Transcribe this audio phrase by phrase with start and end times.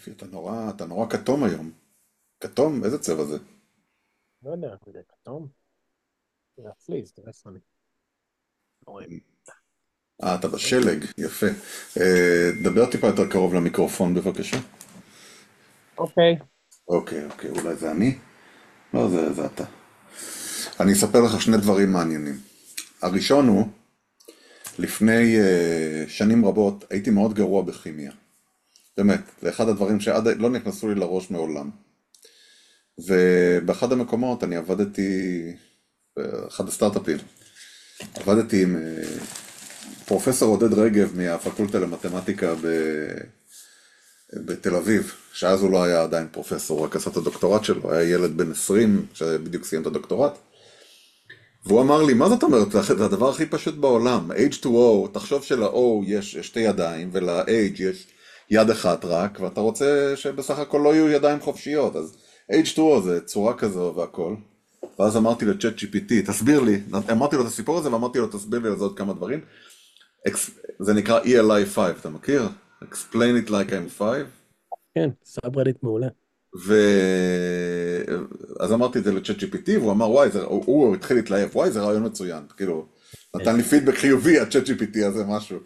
[0.00, 1.70] יופי, אתה נורא, אתה נורא כתום היום.
[2.40, 2.84] כתום?
[2.84, 3.38] איזה צבע זה?
[4.42, 5.48] לא יודע, זה כתום.
[6.56, 9.20] זה הפליז, תראה איפה אני.
[10.22, 11.46] אה, אתה בשלג, יפה.
[12.00, 14.56] אה, דבר טיפה יותר קרוב למיקרופון בבקשה.
[15.98, 16.38] אוקיי.
[16.88, 18.18] אוקיי, אוקיי, אולי זה אני?
[18.94, 19.64] לא, זה, זה אתה.
[20.80, 22.34] אני אספר לך שני דברים מעניינים.
[23.02, 23.66] הראשון הוא,
[24.78, 28.12] לפני uh, שנים רבות הייתי מאוד גרוע בכימיה.
[29.00, 31.70] באמת, זה אחד הדברים שעד לא נכנסו לי לראש מעולם.
[32.98, 35.42] ובאחד המקומות אני עבדתי,
[36.16, 37.16] באחד הסטארט-אפים,
[38.14, 39.06] עבדתי עם uh,
[40.06, 42.66] פרופסור עודד רגב מהפקולטה למתמטיקה ב...
[44.34, 48.36] בתל אביב, שאז הוא לא היה עדיין פרופסור, רק עשה את הדוקטורט שלו, היה ילד
[48.36, 50.32] בן 20 שבדיוק סיים את הדוקטורט.
[51.66, 52.72] והוא אמר לי, מה זאת אומרת?
[52.72, 54.30] זה הדבר הכי פשוט בעולם.
[54.30, 58.06] H2O, תחשוב של-O יש שתי ידיים, ול-H יש
[58.50, 62.16] יד אחת רק, ואתה רוצה שבסך הכל לא יהיו ידיים חופשיות, אז
[62.52, 64.34] H2O זה צורה כזו והכל.
[64.98, 66.80] ואז אמרתי לצ'אט GPT, תסביר לי,
[67.12, 69.40] אמרתי לו את הסיפור הזה ואמרתי לו, תסביר לי על זה עוד כמה דברים.
[70.80, 72.48] זה נקרא ELI 5, אתה מכיר?
[72.84, 74.06] Explain it like I'm 5.
[74.94, 76.08] כן, סאברדית מעולה.
[76.66, 76.74] ו...
[78.60, 80.42] אז אמרתי את זה לצ'אט GPT, והוא אמר, וואי, זה...
[80.42, 82.42] הוא, הוא התחיל להתלהב, וואי, זה רעיון מצוין.
[82.56, 82.86] כאילו,
[83.36, 85.58] נתן לי פידבק חיובי, הצ'אט GPT הזה, משהו.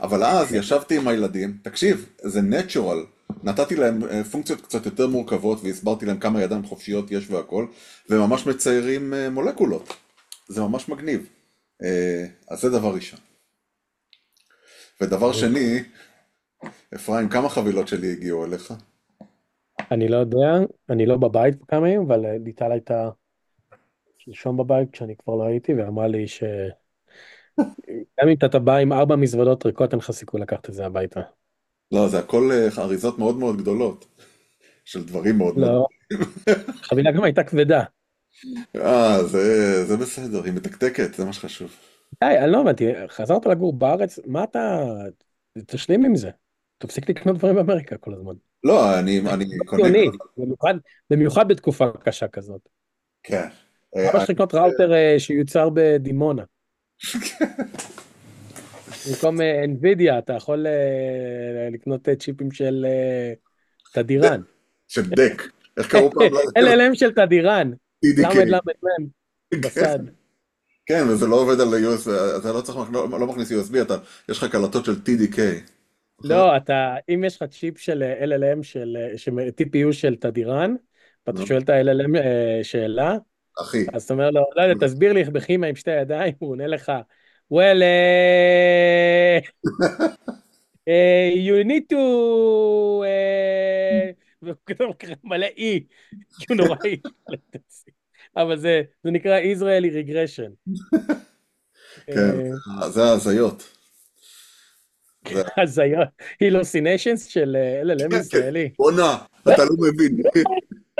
[0.00, 3.04] אבל אז ישבתי עם הילדים, תקשיב, זה נטורל.
[3.42, 7.66] נתתי להם אה, פונקציות קצת יותר מורכבות, והסברתי להם כמה ידיים חופשיות יש והכל,
[8.10, 9.96] וממש מציירים אה, מולקולות.
[10.48, 11.28] זה ממש מגניב.
[11.82, 13.20] אה, אז זה דבר ראשון.
[15.00, 15.82] ודבר שני,
[16.94, 18.74] אפרים, כמה חבילות שלי הגיעו אליך?
[19.90, 23.10] אני לא יודע, אני לא בבית כמה ימים, אבל ליטל הייתה
[24.18, 26.42] שלשום בבית כשאני כבר לא הייתי, ואמרה לי ש...
[28.20, 31.20] גם אם אתה בא עם ארבע מזוודות ריקות, אין לך סיכוי לקחת את זה הביתה.
[31.92, 34.06] לא, זה הכל אה, אריזות מאוד מאוד גדולות,
[34.84, 35.86] של דברים מאוד לא, מאוד...
[36.82, 37.84] החבילה גם הייתה כבדה.
[38.76, 41.70] אה, זה, זה בסדר, היא מתקתקת, זה מה שחשוב.
[42.24, 44.84] די, אני לא הבנתי, חזרת לגור בארץ, מה אתה...
[45.66, 46.30] תשלים עם זה.
[46.78, 48.34] תפסיק לקנות דברים באמריקה כל הזמן.
[48.64, 49.88] לא, אני, אני קונה...
[50.36, 50.74] במיוחד,
[51.10, 52.68] במיוחד בתקופה קשה כזאת.
[53.22, 53.48] כן.
[53.96, 56.42] למה אה, לקנות ראוטר אה, שיוצר בדימונה?
[59.08, 62.86] במקום אה, NVIDIA אתה יכול אה, לקנות אה, צ'יפים של
[63.92, 64.40] תדירן.
[64.88, 65.42] של דק.
[65.76, 66.32] איך קראו פעם?
[66.58, 67.72] LLM של תדירן.
[68.06, 68.36] TDK.
[69.60, 69.98] בסד.
[70.86, 73.96] כן, וזה לא עובד על ה-USB, אתה לא צריך, לא, לא מכניס USB, אתה,
[74.28, 75.38] יש לך קלטות של TDK.
[76.24, 78.96] לא, אתה, אם יש לך צ'יפ של LLM של,
[79.60, 80.74] TPU של תדירן,
[81.26, 81.46] ואתה.
[81.46, 82.16] שואל את ה-LLM
[82.62, 83.16] שאלה,
[83.58, 86.50] אחי, אז אתה אומר לו, לא יודע, תסביר לי איך בכימיה עם שתי ידיים, הוא
[86.50, 86.92] עונה לך,
[87.54, 89.38] well, אה,
[90.88, 91.96] אה, you need to...
[93.04, 94.10] אה,
[94.42, 94.94] והוא
[95.24, 95.84] מלא אי,
[96.38, 97.00] כי הוא נוראי.
[98.36, 100.70] אבל זה, נקרא Israeli regression.
[102.06, 102.50] כן,
[102.90, 103.80] זה ההזיות.
[105.26, 106.08] אה, הזיות,
[106.40, 108.70] הילוסינשנס של אה, LLM כן, ישראלי.
[108.78, 110.22] בואנה, אתה לא מבין.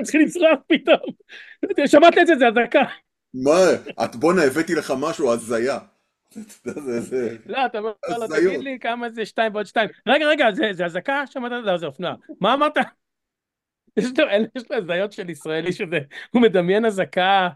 [0.01, 1.13] אתה צריך לצרוח פתאום.
[1.87, 2.83] שמעת את זה, זה אזעקה.
[3.35, 3.61] מה,
[4.05, 5.79] את בואנה, הבאתי לך משהו, הזיה.
[7.47, 8.55] לא, אתה אומר לו, הזיות.
[8.55, 9.89] תגיד לי כמה זה שתיים ועוד שתיים.
[10.07, 11.27] רגע, רגע, זה אזעקה?
[11.27, 11.53] שמעת?
[11.65, 12.15] לא, זה אופנוע.
[12.41, 12.75] מה אמרת?
[13.97, 14.07] יש
[14.71, 15.99] לו הזיות של ישראלי שזה,
[16.31, 17.49] הוא מדמיין אזעקה,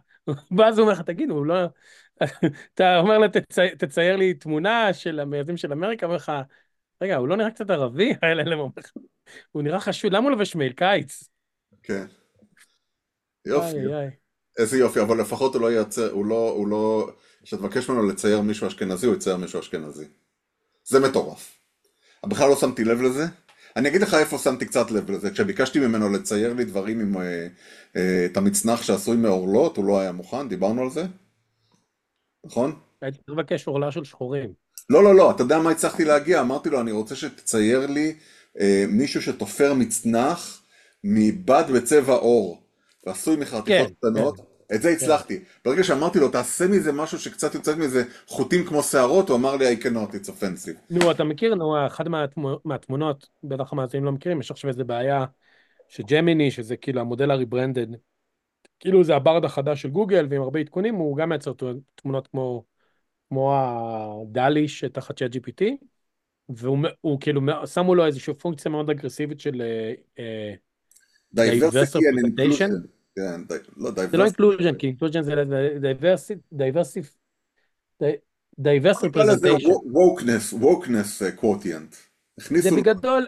[0.59, 1.57] ואז הוא אומר לך, תגיד, הוא לא...
[2.75, 6.33] אתה אומר לו, "תצי- תצייר לי תמונה של המייסדים של אמריקה, אומר לך,
[7.03, 8.13] רגע, הוא לא נראה קצת ערבי?
[9.53, 11.29] הוא נראה חשוד, למה הוא לובש מעיל קיץ?
[11.83, 12.05] כן.
[13.47, 13.77] יופי.
[14.59, 17.11] איזה יופי, אבל לפחות הוא לא ייצר, הוא לא, הוא לא,
[17.43, 20.05] כשתבקש ממנו לצייר מישהו אשכנזי, הוא יצייר מישהו אשכנזי.
[20.85, 21.59] זה מטורף.
[22.27, 23.25] בכלל לא שמתי לב לזה.
[23.77, 25.31] אני אגיד לך איפה שמתי קצת לב לזה.
[25.31, 27.47] כשביקשתי ממנו לצייר לי דברים עם אה,
[27.97, 31.05] אה, את המצנח שעשוי מעורלות, הוא לא היה מוכן, דיברנו על זה?
[32.45, 32.79] נכון?
[33.03, 34.53] הייתי צריך לבקש עורלה של שחורים.
[34.91, 36.41] לא, לא, לא, אתה יודע מה הצלחתי להגיע?
[36.41, 38.15] אמרתי לו, אני רוצה שתצייר לי
[38.61, 40.63] אה, מישהו שתופר מצנח
[41.05, 42.64] מבד בצבע עור,
[43.39, 44.55] מחתיכות כן, קטנות.
[44.75, 45.39] את זה הצלחתי.
[45.65, 49.75] ברגע שאמרתי לו, תעשה מזה משהו שקצת יוצא מזה חוטים כמו שערות, הוא אמר לי,
[49.75, 50.79] I cannot, it's offensive.
[50.91, 55.25] נו, אתה מכיר, נו, אחת מהתמו- מהתמונות, בטח המאזינים לא מכירים, יש עכשיו איזה בעיה
[55.89, 57.87] שג'מיני, שזה כאילו המודל ה-rebranded,
[58.81, 61.53] כאילו זה הברנד החדש של גוגל, ועם הרבה עדכונים, הוא גם מייצר
[61.95, 62.65] תמונות כמו,
[63.29, 65.65] כמו ה-DALL-E שתחת ChatGPT,
[66.49, 69.63] והוא כאילו, שמו לו איזושהי פונקציה מאוד אגרסיבית של...
[70.19, 70.55] אה,
[71.35, 72.71] diversity and inclusion.
[73.17, 73.41] כן,
[73.77, 74.25] לא זה לא.
[74.25, 75.35] inclusion, כי inclusion זה
[79.05, 79.69] נקרא לזה representation.
[79.69, 81.97] wokeness, wokeness uh, quotient.
[82.37, 82.77] זה הכניסו...
[82.77, 83.27] בגדול,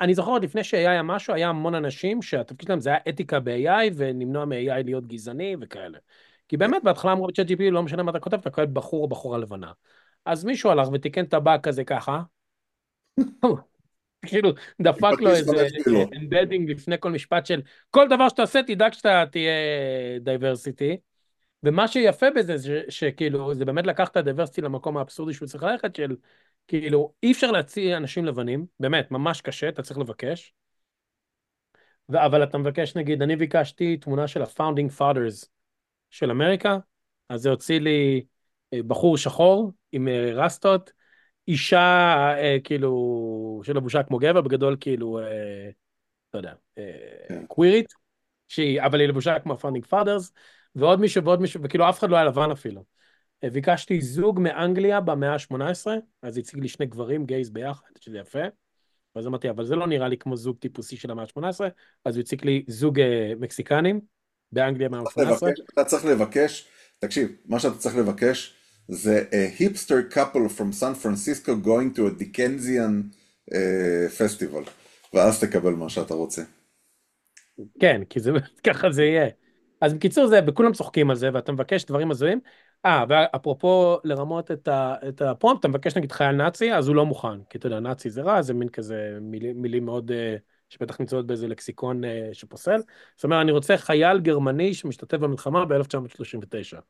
[0.00, 3.40] אני זוכר עוד לפני ש-AI היה משהו, היה המון אנשים שהתפקיד שלהם זה היה אתיקה
[3.40, 5.98] ב-AI ולמנוע מ-AI להיות גזעני וכאלה.
[6.48, 9.08] כי באמת בהתחלה אמרו ב-chat GPT, לא משנה מה אתה כותב, אתה כותב בחור או
[9.08, 9.72] בחורה לבנה.
[10.24, 12.22] אז מישהו הלך ותיקן את הבאג כזה ככה,
[14.26, 14.50] כאילו
[14.80, 15.66] דפק לו איזה
[16.16, 19.52] אמבדינג לפני כל משפט של כל דבר שאתה עושה תדאג שאתה תהיה
[20.20, 20.96] diversity.
[21.62, 25.96] ומה שיפה בזה זה שכאילו זה באמת לקח את ה-diversity למקום האבסורדי שהוא צריך ללכת
[25.96, 26.16] של
[26.68, 30.54] כאילו אי אפשר להציע אנשים לבנים באמת ממש קשה אתה צריך לבקש.
[32.10, 35.48] אבל אתה מבקש נגיד אני ביקשתי תמונה של ה-founding fathers
[36.10, 36.78] של אמריקה
[37.28, 38.24] אז זה הוציא לי
[38.74, 40.92] אה, בחור שחור עם אה, רסטות
[41.48, 45.70] אישה אה, כאילו שלבושה כמו גבר בגדול כאילו אה,
[46.34, 46.84] לא יודע אה,
[47.28, 47.46] כן.
[47.46, 47.92] קווירית
[48.48, 50.32] שהיא אבל היא לבושה כמו founding fathers
[50.74, 52.84] ועוד מישהו ועוד מישהו וכאילו אף אחד לא היה לבן אפילו.
[53.44, 55.86] אה, ביקשתי זוג מאנגליה במאה ה-18
[56.22, 58.42] אז הציג לי שני גברים gays ביחד שזה יפה.
[59.14, 61.60] ואז אמרתי אבל זה לא נראה לי כמו זוג טיפוסי של המאה ה-18
[62.04, 64.00] אז הוא הציג לי זוג אה, מקסיקנים
[64.52, 65.48] באנגליה במאה ה-18.
[65.72, 66.68] אתה צריך לבקש
[66.98, 68.54] תקשיב מה שאתה צריך לבקש
[68.88, 73.10] זה a hipster couple from San Francisco going to a Dickensian
[73.50, 73.56] uh,
[74.18, 74.70] festival,
[75.14, 76.42] ואז תקבל מה שאתה רוצה.
[77.80, 78.30] כן, כי זה,
[78.66, 79.28] ככה זה יהיה.
[79.80, 82.40] אז בקיצור זה, וכולם צוחקים על זה, ואתה מבקש דברים הזויים.
[82.84, 87.06] אה, ואפרופו לרמות את, ה, את הפרומפט, אתה מבקש נגיד חייל נאצי, אז הוא לא
[87.06, 90.14] מוכן, כי אתה יודע, נאצי זה רע, זה מין כזה מילים, מילים מאוד, uh,
[90.68, 92.80] שבטח נמצאות באיזה לקסיקון uh, שפוסל.
[93.16, 96.80] זאת אומרת, אני רוצה חייל גרמני שמשתתף במלחמה ב-1939.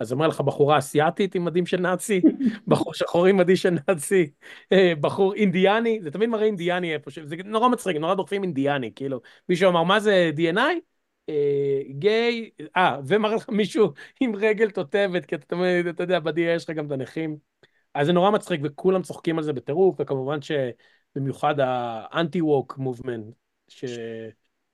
[0.00, 2.20] אז אומר לך בחורה אסיאתית עם מדים של נאצי,
[2.68, 4.30] בחור שחור עם מדים של נאצי,
[4.72, 9.20] אה, בחור אינדיאני, זה תמיד מראה אינדיאני איפה, זה נורא מצחיק, נורא דוחפים אינדיאני, כאילו,
[9.48, 10.80] מישהו אמר מה זה D&I?
[11.28, 16.40] אה, גיי, אה, ומראה לך מישהו עם רגל תותבת, כי אתה תמיד, אתה יודע, ב-DA
[16.40, 17.36] יש לך גם את הנכים.
[17.94, 23.26] אז זה נורא מצחיק וכולם צוחקים על זה בטירוף, וכמובן שבמיוחד האנטי-ווק מובמנט,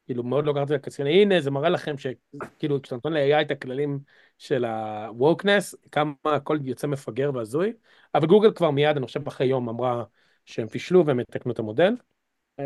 [0.06, 4.00] כאילו מאוד לא קראתי לקצין, הנה זה מראה לכם שכאילו כשאתה נותן ל-AI את הכללים
[4.38, 7.72] של ה-wokeness, כמה הכל יוצא מפגר והזוי,
[8.14, 10.04] אבל גוגל כבר מיד, אני חושב אחרי יום אמרה
[10.44, 11.94] שהם פישלו והם יתקנו את המודל,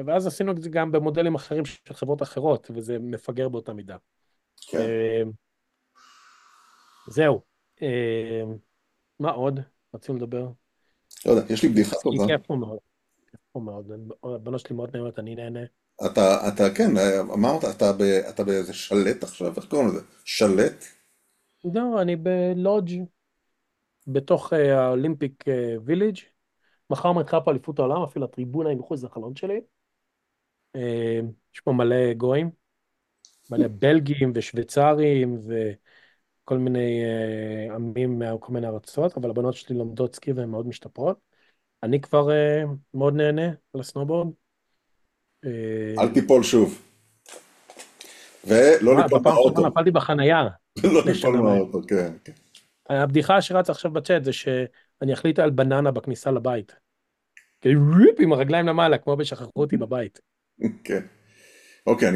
[0.06, 3.96] ואז עשינו את זה גם במודלים אחרים של חברות אחרות, וזה מפגר באותה מידה.
[4.70, 4.78] כן.
[4.78, 5.22] אה,
[7.08, 7.40] זהו.
[7.82, 8.42] אה,
[9.20, 9.60] מה עוד?
[9.94, 10.48] רצינו לדבר.
[11.26, 12.26] לא יודע, יש לי בדיחה טובה.
[12.26, 12.78] כיף פה מאוד.
[13.30, 13.90] כיף פה מאוד.
[14.22, 15.60] הבנות שלי מאוד נהנות, אני נהנה.
[16.06, 16.90] אתה, אתה, כן,
[17.20, 20.00] אמרת, אתה, ב, אתה באיזה שלט עכשיו, איך קוראים לזה?
[20.24, 20.84] שלט?
[21.64, 23.02] לא, אני בלודג'
[24.06, 25.44] בתוך אה, האולימפיק
[25.84, 26.18] ויליג'.
[26.90, 29.60] מחר מתחילה פה אליפות העולם, אפילו הטריבונה היא מחוץ לחלון שלי.
[30.76, 31.20] אה,
[31.54, 32.50] יש פה מלא גויים,
[33.50, 40.32] מלא בלגים ושוויצרים וכל מיני אה, עמים מכל מיני ארצות, אבל הבנות שלי לומדות סקי
[40.32, 41.18] והן מאוד משתפרות.
[41.82, 42.28] אני כבר
[42.94, 44.28] מאוד נהנה על הסנובורד.
[45.98, 46.82] אל תיפול שוב.
[48.44, 49.66] ולא ליפול באוטו.
[49.66, 50.46] נפלתי בחנייה.
[50.84, 52.32] לא ליפול באוטו, כן, כן.
[52.90, 56.72] הבדיחה שרצה עכשיו בצ'אט זה שאני אחליט על בננה בכניסה לבית.
[58.18, 60.20] עם הרגליים למעלה, כמו בשכחו אותי בבית.
[60.84, 61.00] כן.
[61.86, 62.08] אוקיי,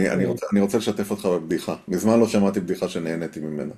[0.53, 1.77] אני רוצה לשתף אותך בבדיחה.
[1.88, 3.75] מזמן לא שמעתי בדיחה שנהניתי ממנה.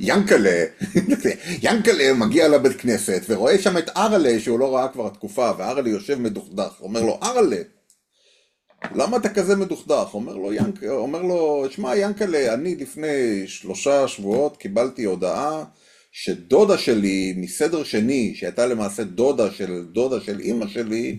[0.00, 0.64] ינקלה,
[1.62, 6.18] ינקלה מגיע לבית כנסת ורואה שם את ארלה שהוא לא ראה כבר תקופה, וארלה יושב
[6.18, 7.56] מדוכדך, אומר לו, ארלה,
[8.94, 10.08] למה אתה כזה מדוכדך?
[10.14, 15.64] אומר לו, ינק, אומר לו, שמע ינקלה, אני לפני שלושה שבועות קיבלתי הודעה
[16.12, 21.18] שדודה שלי מסדר שני, שהייתה למעשה דודה של דודה של אימא שלי,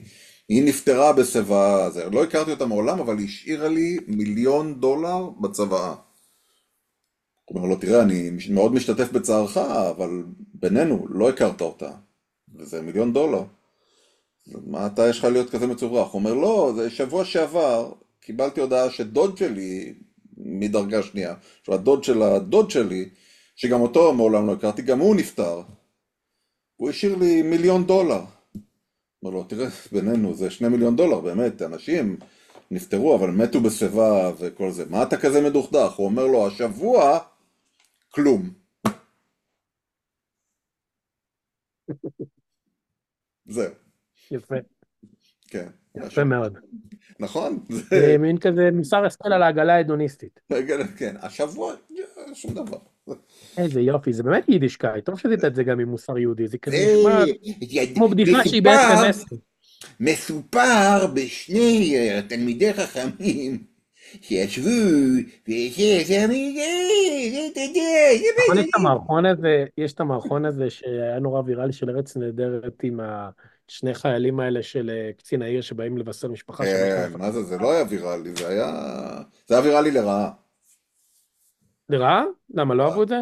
[0.49, 5.95] היא נפטרה בשיבה, לא הכרתי אותה מעולם, אבל היא השאירה לי מיליון דולר בצוואה.
[7.45, 10.23] הוא אומר לו, תראה, אני מאוד משתתף בצערך, אבל
[10.53, 11.91] בינינו, לא הכרת אותה.
[12.55, 13.43] וזה מיליון דולר.
[14.65, 16.11] מה אתה יש לך להיות כזה מצוברח?
[16.11, 19.93] הוא אומר, לא, זה שבוע שעבר, קיבלתי הודעה שדוד שלי,
[20.37, 23.09] מדרגה שנייה, שהוא הדוד של הדוד שלי,
[23.55, 25.61] שגם אותו מעולם לא הכרתי, גם הוא נפטר.
[26.75, 28.21] הוא השאיר לי מיליון דולר.
[29.23, 32.17] אומר לו, תראה, בינינו זה שני מיליון דולר, באמת, אנשים
[32.71, 34.85] נפטרו, אבל מתו בשיבה וכל זה.
[34.89, 35.93] מה אתה כזה מדוכדך?
[35.95, 37.19] הוא אומר לו, השבוע,
[38.09, 38.49] כלום.
[43.45, 43.88] זהו.
[44.31, 44.55] יפה.
[45.47, 45.67] כן.
[45.95, 46.57] יפה מאוד.
[47.19, 47.59] נכון?
[47.69, 50.39] זה מין כזה מוסר השכל על העגלה ההדוניסטית.
[50.97, 51.73] כן, השבוע,
[52.33, 52.77] שום דבר.
[53.57, 56.77] איזה יופי, זה באמת יידישקאי, טוב שזית את זה גם עם מוסר יהודי, זה כזה
[56.97, 57.23] נשמע
[57.95, 59.35] כמו בדיחה שהיא בעצם מסר.
[59.99, 61.95] מסופר בשני
[62.27, 63.63] תלמידי חכמים
[64.21, 64.69] שישבו
[69.37, 73.29] וזה, יש את המערכון הזה שהיה נורא ויראלי של ארץ נהדרת עם ה...
[73.69, 77.57] שני חיילים האלה של אה, קצין העיר שבאים לבשר משפחה של כן, מה זה, זה
[77.57, 78.71] לא היה ויראלי, זה היה...
[79.47, 80.31] זה היה ויראלי לרעה.
[81.89, 82.23] לרעה?
[82.49, 83.15] למה, לא אהבו את זה?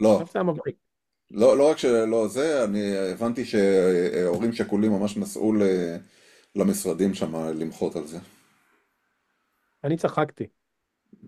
[0.00, 0.76] לא, חשבתי היה מבריק.
[1.30, 5.52] לא, לא רק שלא זה, אני הבנתי שהורים שכולים ממש נסעו
[6.56, 8.18] למשרדים שם למחות על זה.
[9.84, 10.46] אני צחקתי.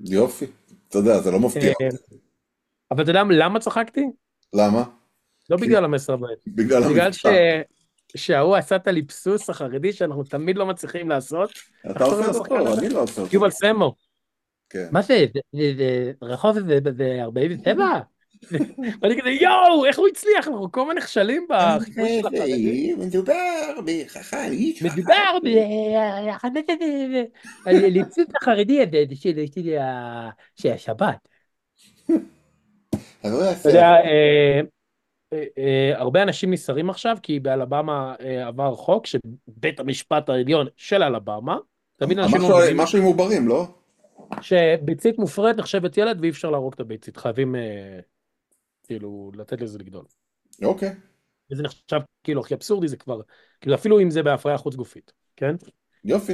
[0.04, 0.47] יופי,
[0.88, 1.73] אתה יודע, זה לא מפתיע.
[1.81, 1.88] אה,
[2.90, 4.04] אבל אתה יודע למה צחקתי?
[4.52, 4.85] למה?
[5.50, 6.50] לא בגלל המסר הבעייתי.
[6.50, 6.83] בגלל.
[6.83, 7.62] המבטא.
[8.16, 11.50] שההוא עשה את הליפסוס החרדי שאנחנו תמיד לא מצליחים לעשות.
[11.90, 13.35] אתה עושה אותו, אני לא עושה אותו.
[13.35, 13.94] יובל סמו.
[14.71, 14.87] כן.
[14.92, 15.26] מה זה?
[16.23, 17.85] רחוב זה זה 47?
[19.02, 20.49] ואני כזה יואו, איך הוא הצליח?
[20.49, 22.99] אנחנו כל הזמן נכשלים בחיפוש של החרדים.
[23.00, 25.38] מדובר בחכם, איש מדובר
[27.64, 29.04] בליפסוס החרדי הזה
[30.56, 31.28] של- השבת.
[33.21, 34.61] אתה יודע, אה, אה, אה,
[35.95, 41.59] הרבה אנשים נסערים עכשיו כי באלבמה אה, עבר חוק שבית המשפט העליון של אלבמה,
[41.97, 43.67] תמיד אנשים מבינים משהו עם עוברים, לא?
[44.41, 48.00] שביצית מופרית נחשבת ילד ואי אפשר להרוג את הביצית, חייבים אה,
[48.83, 50.05] כאילו לתת לזה לגדול.
[50.62, 50.95] אוקיי.
[51.50, 53.21] וזה נחשב כאילו הכי אבסורדי זה כבר,
[53.61, 55.55] כאילו אפילו אם זה בהפריה חוץ גופית, כן?
[56.04, 56.32] יופי.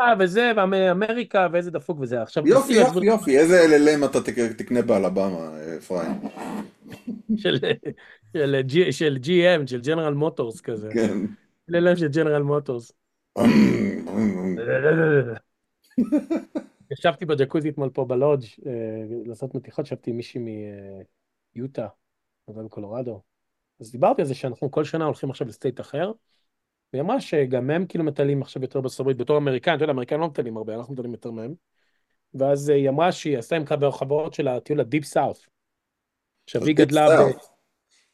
[0.00, 2.48] אה, וזה, ואמריקה, ואיזה דפוק וזה, עכשיו...
[2.48, 3.38] יופי, תעשי יופי, יופי.
[3.38, 6.10] איזה LLM אתה תק- תקנה באלבמה, אפרים?
[7.36, 7.58] של,
[8.32, 10.88] של, של GM, של ג'נרל מוטורס כזה.
[10.92, 11.18] כן.
[11.68, 12.92] ללם של ג'נרל מוטורס.
[16.90, 18.72] ישבתי בג'קוזי אתמול פה בלודג' אה,
[19.26, 20.40] לעשות מתיחות, ישבתי עם מישהי
[21.56, 21.86] מיוטה,
[22.48, 23.22] אבל מקולורדו.
[23.80, 26.12] אז דיברתי על זה שאנחנו כל שנה הולכים עכשיו ל-state אחר,
[26.92, 30.20] והיא אמרה שגם הם כאילו מטיילים עכשיו יותר בארצות הברית, בתור אמריקאים, אתה יודע, אמריקאים
[30.20, 31.54] לא מטיילים הרבה, אנחנו מטיילים יותר מהם.
[32.34, 35.46] ואז אה, היא אמרה שהיא עשתה עם חברות של הטיול ה-Deep South.
[36.44, 37.30] עכשיו היא גדלה ב...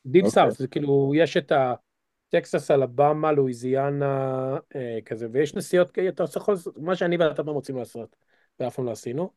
[0.06, 0.31] Deep אוקיי.
[0.30, 6.54] South, זה כאילו, יש את הטקסס, אלבמה, לואיזיאנה, אה, כזה, ויש נסיעות, אתה עושה כל,
[6.76, 8.16] מה שאני ואתה פעם רוצים לעשות,
[8.61, 9.31] ואף פעם לא עשינו.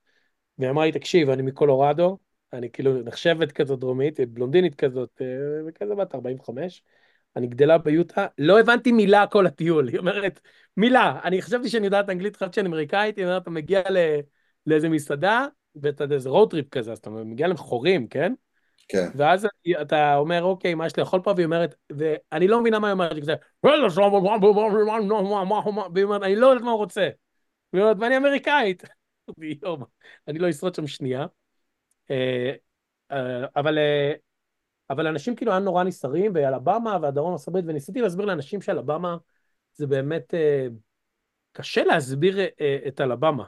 [0.57, 2.17] והיא אמרה לי, תקשיב, אני מקולורדו,
[2.53, 5.27] אני כאילו נחשבת כזאת דרומית, בלונדינית כזאת, אה,
[5.67, 6.83] וכזה בת 45,
[7.35, 10.39] אני גדלה ביוטה, לא הבנתי מילה כל הטיול, היא אומרת,
[10.77, 13.97] מילה, אני חשבתי שאני יודעת אנגלית, חשבתי שאני אמריקאית, היא אומרת, אתה מגיע ל,
[14.65, 15.45] לאיזה מסעדה,
[15.81, 18.33] ואתה יודע, זה road trip כזה, אז אתה מגיע לחורים, כן?
[18.87, 19.07] כן.
[19.15, 19.47] ואז
[19.81, 21.33] אתה אומר, אוקיי, מה יש לאכול פה?
[21.35, 23.75] והיא אומרת, ואני לא מבינה מה היא אומרת, היא כזה, והיא
[26.05, 27.09] אומרת, אני לא יודעת מה הוא רוצה.
[27.73, 28.83] והיא אומרת, ואני אמריקאית.
[30.27, 31.25] אני לא אשרוד שם שנייה.
[32.11, 32.51] אה,
[33.11, 34.13] אה, אבל, אה,
[34.89, 39.17] אבל אנשים כאילו היה נורא נסערים, ואלבמה והדרום ארצות הברית, וניסיתי להסביר לאנשים שאלבמה
[39.75, 40.67] זה באמת אה,
[41.51, 43.43] קשה להסביר אה, את אלבמה.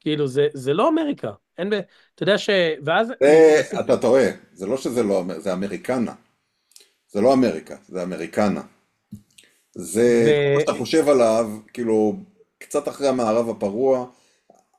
[0.00, 1.30] כאילו, זה, זה לא אמריקה.
[1.58, 1.74] אין ב...
[2.14, 2.50] אתה יודע ש...
[2.84, 3.08] ואז...
[3.20, 6.14] זה, אתה טועה, זה לא שזה לא, אמר- זה אמריקנה.
[7.08, 8.62] זה לא אמריקה, זה אמריקנה.
[9.74, 12.16] זה, ו- כמו שאתה חושב עליו, כאילו,
[12.58, 14.06] קצת אחרי המערב הפרוע,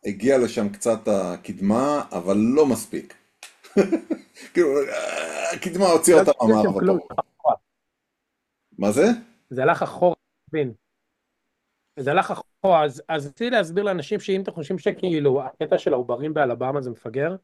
[0.06, 3.14] הגיע לשם קצת הקדמה, אבל לא מספיק.
[4.54, 4.70] כאילו,
[5.54, 7.00] הקדמה הוציאה אותה מהמערב.
[8.78, 9.06] מה זה?
[9.50, 10.16] זה הלך אחורה,
[10.50, 10.74] מבין?
[12.00, 16.34] זה הלך אחורה, אז, אז רציתי להסביר לאנשים שאם אתם חושבים שכאילו הקטע של העוברים
[16.34, 17.36] באלבמה זה מפגר,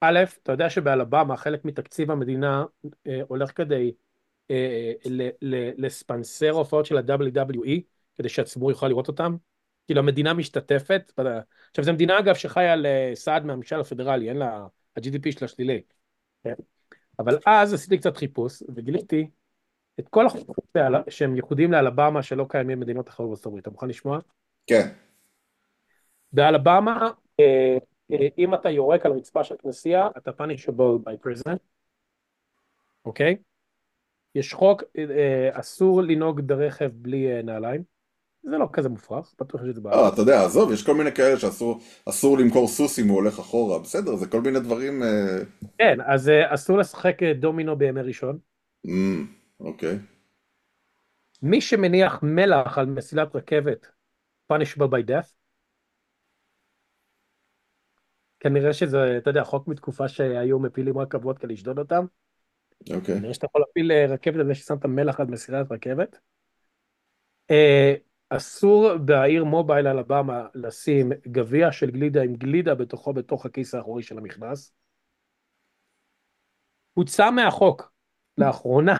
[0.00, 2.64] א', אתה יודע שבאלבמה חלק מתקציב המדינה
[3.06, 3.92] אה, הולך כדי
[4.50, 7.80] אה, ל, ל, לספנסר הופעות של ה-WWE,
[8.16, 9.36] כדי שהציבור יוכל לראות אותם.
[9.86, 11.12] כאילו המדינה משתתפת,
[11.70, 14.66] עכשיו זו מדינה אגב שחיה על אה, סעד מהממשל הפדרלי, אין לה,
[14.96, 15.82] ה-GDP שלה שלילי.
[16.44, 16.54] כן?
[17.18, 19.26] אבל אז עשיתי קצת חיפוש וגיליתי
[20.00, 20.54] את כל החוקים
[21.08, 23.62] שהם ייחודיים לאלבמה שלא קיימים במדינות אחרות בארצות הברית.
[23.62, 24.18] אתה מוכן לשמוע?
[24.66, 24.88] כן.
[26.32, 27.10] באלבמה,
[27.40, 27.76] אה,
[28.12, 31.56] אה, אם אתה יורק על רצפה של כנסייה, אתה punishable by prison,
[33.04, 33.36] אוקיי?
[34.34, 37.93] יש חוק, אה, אסור לנהוג ברכב בלי נעליים.
[38.50, 40.08] זה לא כזה מופרך, בטוח שזה בעיה.
[40.08, 43.78] אתה יודע, עזוב, יש כל מיני כאלה שאסור אסור למכור סוס אם הוא הולך אחורה,
[43.78, 45.02] בסדר, זה כל מיני דברים...
[45.02, 45.38] אה,
[45.78, 48.38] כן, אז אה, אסור לשחק אה, דומינו בימי ראשון.
[48.84, 49.26] אמ,
[49.60, 49.98] אוקיי.
[51.42, 53.86] מי שמניח מלח על מסילת רכבת,
[54.52, 55.32] punishable by death.
[58.40, 62.04] כנראה שזה, אתה יודע, חוק מתקופה שהיו מפילים רכבות כדי לשדוד אותם.
[62.90, 63.14] אוקיי.
[63.14, 66.18] כנראה שאתה יכול להפיל אה, רכבת על זה ששמת מלח על מסילת רכבת.
[68.34, 74.02] אה, אסור בעיר מובייל אלבמה לשים גביע של גלידה עם גלידה בתוכו בתוך הכיס האחורי
[74.02, 74.74] של המכנס.
[76.94, 77.92] הוצא מהחוק
[78.38, 78.96] לאחרונה,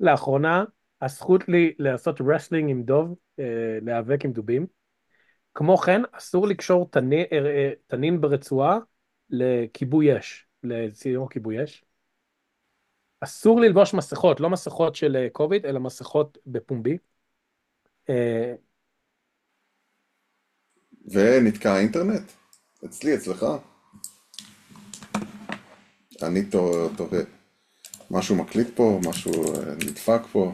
[0.00, 0.64] לאחרונה
[1.02, 4.66] הזכות לי לעשות wrestling עם דוב, אה, להיאבק עם דובים.
[5.54, 8.78] כמו כן, אסור לקשור תני- אה, אה, תנין ברצועה
[9.30, 11.84] לכיבוי אש, לצינור כיבוי אש.
[13.20, 16.98] אסור ללבוש מסכות, לא מסכות של אה, קוביד, אלא מסכות בפומבי.
[18.10, 18.54] אה,
[21.10, 22.32] ונתקע האינטרנט.
[22.84, 23.46] אצלי, אצלך.
[26.22, 27.22] אני תוהה.
[28.10, 30.52] משהו מקליט פה, משהו אה, נדפק פה.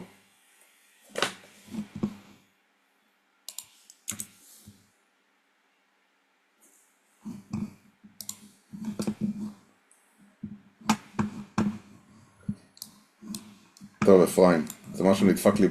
[14.05, 14.65] טוב, אפרים,
[15.03, 15.67] זה משהו נדפק לי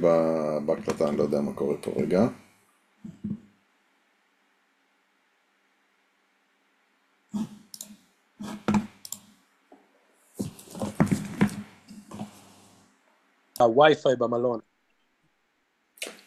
[0.65, 2.27] בהקלטה, אני לא יודע מה קורה פה רגע.
[13.59, 14.59] הווי-פיי במלון.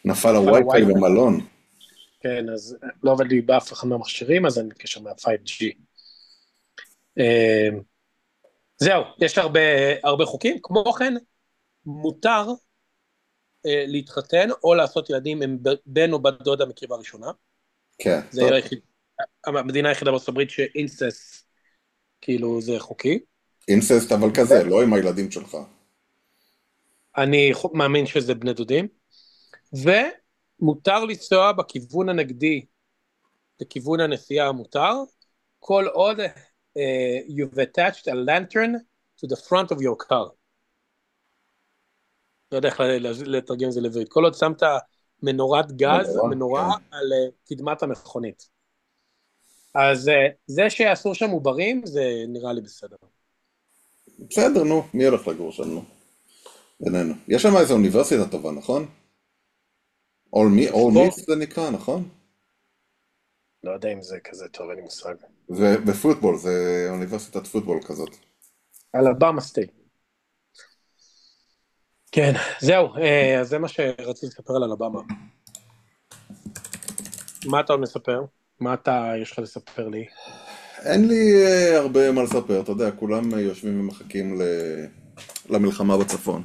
[0.05, 0.85] נפל הווי-פיי.
[0.85, 1.39] במלון.
[2.19, 5.65] כן, אז לא עובד לי באף אחד מהמכשירים, אז אני מתקשר מה-5G.
[7.19, 7.69] אה,
[8.77, 9.59] זהו, יש הרבה,
[10.03, 10.59] הרבה חוקים.
[10.63, 11.13] כמו כן,
[11.85, 12.45] מותר
[13.65, 17.31] להתחתן או לעשות ילדים עם בן או בת דודה מקריבה ראשונה.
[17.97, 18.55] כן, זה.
[18.55, 18.79] היחיד,
[19.45, 21.43] המדינה היחידה בארצות הברית שאינסס,
[22.21, 23.19] כאילו, זה חוקי.
[23.67, 25.57] אינססט אבל כזה, לא עם הילדים שלך.
[27.17, 28.87] אני מאמין שזה בני דודים.
[29.73, 32.65] ומותר לנסוע בכיוון הנגדי
[33.61, 34.93] לכיוון הנסיעה המותר,
[35.59, 36.79] כל עוד uh,
[37.27, 38.75] you've attached a lantern
[39.17, 40.31] to the front of your car.
[42.51, 42.79] לא יודע איך
[43.25, 44.09] לתרגם את זה לעברית.
[44.09, 44.63] כל עוד שמת
[45.23, 46.95] מנורת גז, מנורה, מנורה כן.
[46.95, 48.49] על uh, קדמת המכונית.
[49.75, 50.11] אז uh,
[50.47, 52.95] זה שאסור שם עוברים, זה נראה לי בסדר.
[54.19, 55.83] בסדר, נו, מי הולך לגור שם, נו?
[56.79, 57.13] בינינו.
[57.27, 58.85] יש שם איזו אוניברסיטה טובה, נכון?
[60.35, 62.09] All me, all me זה נקרא, נכון?
[63.63, 65.15] לא יודע אם זה כזה טוב, אין לי מושג.
[65.49, 68.09] זה בפוטבול, זה אוניברסיטת פוטבול כזאת.
[68.95, 69.71] אלבמה סטייט.
[72.17, 75.01] כן, זהו, אה, אז זה מה שרציתי לספר על אלבמה.
[77.45, 78.21] מה אתה עוד מספר?
[78.59, 80.05] מה אתה, יש לך לספר לי?
[80.85, 84.43] אין לי אה, הרבה מה לספר, אתה יודע, כולם יושבים ומחכים ל...
[85.49, 86.43] למלחמה בצפון.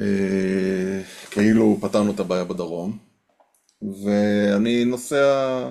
[0.00, 2.98] אה, כאילו פתרנו את הבעיה בדרום,
[4.04, 5.68] ואני נוסע,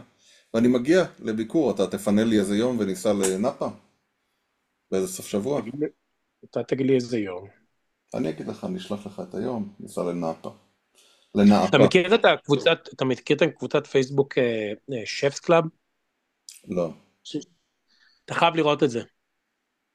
[0.54, 3.68] ואני מגיע לביקור, אתה תפנה לי איזה יום וניסע לנאפה?
[4.92, 5.62] באיזה סוף שבוע?
[6.50, 7.63] אתה תגיד לי איזה יום.
[8.14, 10.50] אני אגיד לך, אני אשלח לך את היום, ניסע לנאפה.
[11.36, 11.68] לנאפה.
[11.70, 14.34] אתה מכיר את הקבוצת, אתה מכיר את הקבוצת פייסבוק
[15.06, 15.64] Chefs Club?
[16.68, 16.90] לא.
[18.26, 19.02] אתה חייב לראות את זה.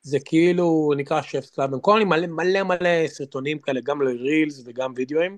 [0.01, 4.93] זה כאילו נקרא Chefs Club, הם כל מלא מלא מלא סרטונים כאלה, גם reels וגם
[4.97, 5.37] וידאוים,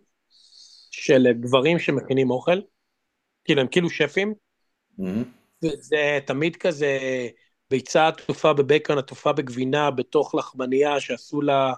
[0.90, 2.60] של גברים שמכינים אוכל,
[3.44, 4.34] כאילו הם כאילו שפים,
[4.98, 5.24] מהמם.
[5.60, 6.98] זה תמיד כזה
[7.70, 11.74] ביצה עטופה בבקון, עטופה בגבינה, בתוך לחמניה שעשו לה, אה,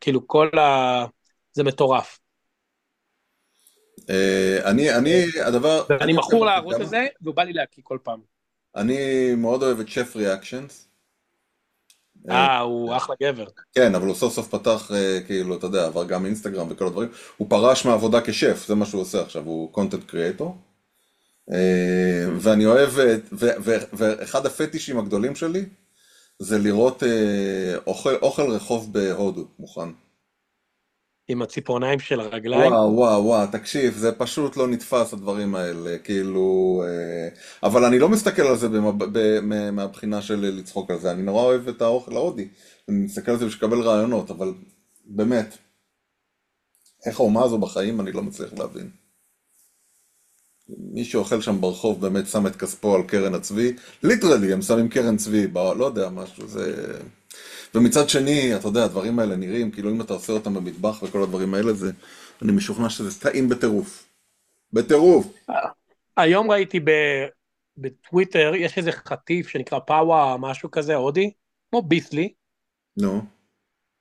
[0.00, 1.04] כאילו כל ה...
[1.52, 2.18] זה מטורף.
[4.10, 5.84] אה, אני, אני, הדבר...
[5.88, 8.20] ואני מכור לערוץ הזה, והוא בא לי להקיא כל פעם.
[8.76, 10.88] אני מאוד אוהב את שף ריאקשנס.
[12.30, 13.46] אה, הוא אחלה גבר.
[13.74, 17.08] כן, אבל הוא סוף סוף פתח, אה, כאילו, אתה יודע, עבר גם אינסטגרם וכל הדברים.
[17.36, 20.56] הוא פרש מעבודה כשף, זה מה שהוא עושה עכשיו, הוא קונטנט קריאטור.
[22.38, 22.90] ואני אוהב,
[23.92, 25.64] ואחד הפטישים הגדולים שלי,
[26.42, 29.88] זה לראות אה, אוכל, אוכל רחוב בהודו, מוכן.
[31.28, 32.72] עם הציפורניים של הרגליים.
[32.72, 36.82] וואו, וואו, וואו, תקשיב, זה פשוט לא נתפס הדברים האלה, כאילו...
[36.86, 37.28] אה,
[37.62, 39.04] אבל אני לא מסתכל על זה במב...
[39.18, 39.40] ב...
[39.40, 42.48] מה- מהבחינה של לצחוק על זה, אני נורא אוהב את האוכל ההודי.
[42.88, 44.52] אני מסתכל על זה בשביל לקבל רעיונות, אבל
[45.04, 45.58] באמת,
[47.06, 48.90] איך האומה הזו בחיים, אני לא מצליח להבין.
[50.68, 53.72] מי שאוכל שם ברחוב באמת שם את כספו על קרן הצבי,
[54.02, 55.58] ליטרלי, הם שמים קרן צבי, ב...
[55.58, 56.98] לא יודע, משהו, זה...
[57.74, 61.54] ומצד שני, אתה יודע, הדברים האלה נראים, כאילו אם אתה עושה אותם במטבח וכל הדברים
[61.54, 61.90] האלה, זה...
[62.42, 64.08] אני משוכנע שזה טעים בטירוף.
[64.72, 65.26] בטירוף.
[66.16, 66.90] היום ראיתי ב...
[67.76, 71.30] בטוויטר, יש איזה חטיף שנקרא פאווה, משהו כזה, הודי,
[71.70, 72.32] כמו ביסלי.
[72.96, 73.22] נו.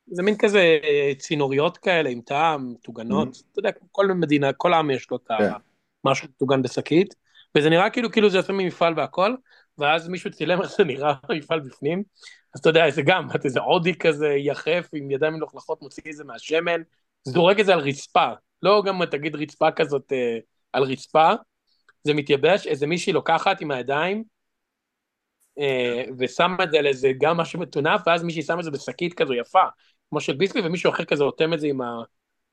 [0.07, 4.91] זה מין כזה אה, צינוריות כאלה עם טעם, מטוגנות, אתה יודע, כל מדינה, כל עם
[4.91, 5.43] יש לו את כן.
[5.43, 5.57] ה...
[6.03, 7.15] משהו מטוגן בשקית,
[7.57, 9.35] וזה נראה כאילו כאילו זה יוצא ממפעל והכל,
[9.77, 12.03] ואז מישהו צילם איך זה נראה המפעל בפנים,
[12.55, 16.23] אז אתה יודע, זה גם, איזה הודי כזה יחף עם ידיים מלוכלכות, מוציא את זה
[16.23, 16.81] מהשמן,
[17.23, 18.31] זורק את זה על רצפה,
[18.63, 20.37] לא גם תגיד רצפה כזאת אה,
[20.73, 21.31] על רצפה,
[22.03, 24.23] זה מתייבש, איזה מישהי לוקחת עם הידיים,
[25.59, 29.13] אה, ושמה את זה על איזה גם משהו מטונף, ואז מישהי שמה את זה בשקית
[29.13, 29.63] כזו יפה,
[30.09, 31.79] כמו של ביסלי, ומישהו אחר כזה אוטם את זה עם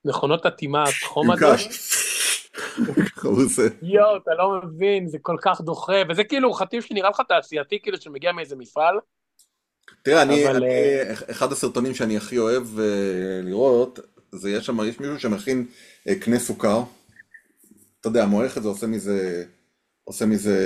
[0.04, 1.38] המכונות הטימה, החום עם
[3.82, 8.00] יואו, אתה לא מבין, זה כל כך דוחה, וזה כאילו חטיף שנראה לך תעשייתי, כאילו
[8.00, 8.94] שמגיע מאיזה מפעל.
[10.02, 12.84] תראה, אני, אבל, אני, אה, אחד הסרטונים שאני הכי אוהב אה,
[13.42, 13.98] לראות,
[14.32, 15.66] זה יש שם, יש מישהו שמכין
[16.08, 16.82] אה, קנה סוכר,
[18.00, 19.44] אתה יודע, מועך את זה, עושה מזה,
[20.04, 20.56] עושה מזה.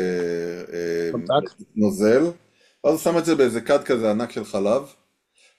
[1.76, 2.22] נוזל,
[2.84, 4.82] ואז הוא שם את זה באיזה כד כזה ענק של חלב,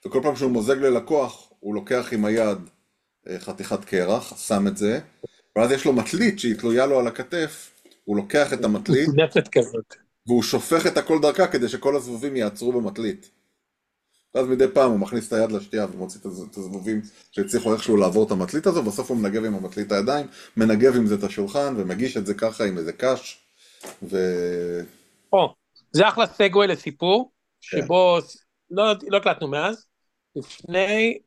[0.06, 2.58] וכל פעם שהוא מוזג ללקוח, הוא לוקח עם היד
[3.38, 5.00] חתיכת קרח, שם את זה,
[5.56, 9.08] ואז יש לו מטלית שהיא תלויה לו על הכתף, הוא לוקח את המטלית.
[10.26, 13.30] והוא שופך את הכל דרכה כדי שכל הזבובים יעצרו במטלית.
[14.34, 17.00] ואז מדי פעם הוא מכניס את היד לשתייה ומוציא את הז- את הזבובים
[17.32, 21.14] שהצליחו איכשהו לעבור את המטלית הזו, בסוף הוא מנגב עם המטלית הידיים, מנגב עם זה
[21.14, 23.46] את השולחן ומגיש את זה ככה עם איזה קש.
[24.02, 24.16] ו...
[25.32, 25.54] או,
[25.92, 27.78] זה אחלה סגווי לסיפור, כן.
[27.80, 28.18] שבו
[28.70, 29.86] לא לא הקלטנו מאז,
[30.36, 31.18] לפני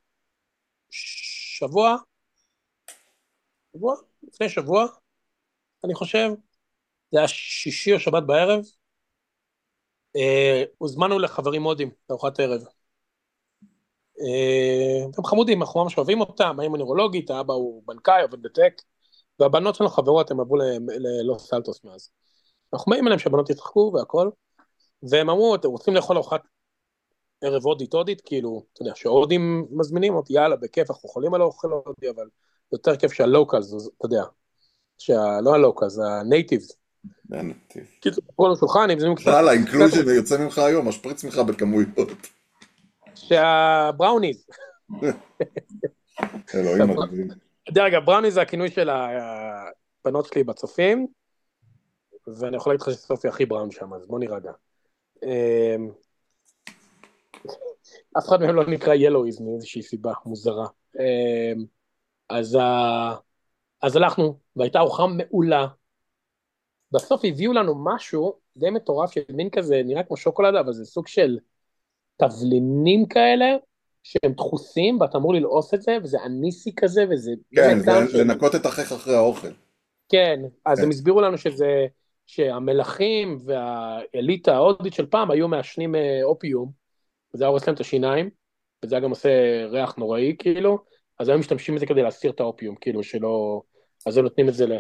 [0.90, 1.96] שבוע,
[3.76, 3.96] שבוע?
[4.24, 4.86] לפני שבוע,
[5.84, 6.30] אני חושב,
[7.12, 8.62] זה היה שישי או שבת בערב,
[10.16, 12.62] אה, הוזמנו לחברים הודים לארוחת ערב.
[14.22, 18.82] אה, הם חמודים, אנחנו ממש אוהבים אותם, האמא נוירולוגית, האבא הוא בנקאי, עובד בטק,
[19.40, 20.58] והבנות שלנו חברות, הם עברו
[20.90, 22.10] ל-Los Altos מאז.
[22.74, 24.30] אנחנו באים אליהם שהבנות ישחקו והכל,
[25.04, 26.42] והם אמרו, אתם רוצים לאכול ארוחת
[27.42, 31.68] ערב הודית הודית, כאילו, אתה יודע, שההודים מזמינים אותי, יאללה, בכיף, אנחנו יכולים על האוכל
[31.72, 32.28] הודי, אבל
[32.72, 34.24] יותר כיף שה-locals, אתה יודע.
[35.44, 36.80] לא ה-locals, ה-natives,
[38.02, 42.10] קיצור, כל השולחן, אם זה קצת, יאללה, inclusion יוצא ממך היום, משפריץ ממך בכמויות.
[43.16, 44.46] שה-brownies,
[46.56, 47.28] אלוהים אדירים.
[47.70, 51.08] דרך אגב, בראוניז זה הכינוי של הבנות שלי בצופים,
[52.40, 54.52] ואני יכול להגיד לך שסופי הכי בראון שם, אז בוא נירגע.
[55.24, 55.90] אמ,
[58.18, 60.68] אף אחד מהם לא נקרא ילואיז מאיזושהי סיבה מוזרה.
[62.30, 63.16] אז, ה-
[63.82, 65.68] אז הלכנו, והייתה ארוחה מעולה.
[66.92, 71.08] בסוף הביאו לנו משהו די מטורף של מין כזה, נראה כמו שוקולדה, אבל זה סוג
[71.08, 71.38] של
[72.18, 73.46] תבלינים כאלה,
[74.04, 77.32] שהם דחוסים, ואתה אמור ללעוס את זה, וזה אניסי כזה, וזה...
[77.56, 79.48] כן, זה של- לנקות את החייך אחרי האוכל.
[80.10, 80.84] כן, אז כן.
[80.84, 81.86] הם הסבירו לנו שזה,
[82.26, 86.72] שהמלכים והאליטה ההודית של פעם היו מעשנים אה, אופיום,
[87.34, 88.30] וזה היה הורס להם את השיניים,
[88.86, 89.30] וזה היה גם עושה
[89.66, 90.80] ריח נוראי כאילו,
[91.20, 93.62] אז היו משתמשים בזה כדי להסיר את האופיום, כאילו שלא,
[94.06, 94.72] אז הם נותנים את זה ל...